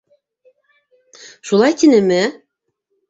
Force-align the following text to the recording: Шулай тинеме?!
Шулай 1.51 1.77
тинеме?! 1.83 2.23